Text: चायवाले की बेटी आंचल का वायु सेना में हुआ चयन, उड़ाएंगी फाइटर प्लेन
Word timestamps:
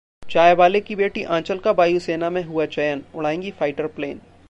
चायवाले 0.23 0.79
की 0.81 0.95
बेटी 0.95 1.23
आंचल 1.29 1.59
का 1.59 1.71
वायु 1.71 1.99
सेना 1.99 2.29
में 2.29 2.43
हुआ 2.43 2.65
चयन, 2.65 3.03
उड़ाएंगी 3.15 3.51
फाइटर 3.51 3.87
प्लेन 3.87 4.21